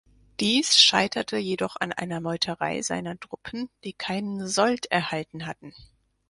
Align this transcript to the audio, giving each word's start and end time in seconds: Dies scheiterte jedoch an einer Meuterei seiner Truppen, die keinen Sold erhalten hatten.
Dies 0.39 0.79
scheiterte 0.79 1.37
jedoch 1.37 1.75
an 1.75 1.91
einer 1.93 2.21
Meuterei 2.21 2.81
seiner 2.81 3.19
Truppen, 3.19 3.69
die 3.83 3.93
keinen 3.93 4.47
Sold 4.47 4.87
erhalten 4.87 5.45
hatten. 5.45 5.75